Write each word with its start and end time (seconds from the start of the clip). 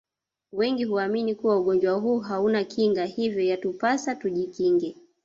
Wengi 0.51 0.83
huamini 0.83 1.35
kuwa 1.35 1.59
ugonjwa 1.59 1.93
huu 1.95 2.19
hauna 2.19 2.63
Kinga 2.63 3.05
hivyo 3.05 3.41
yatupasa 3.43 4.15
tujikinge 4.15 4.97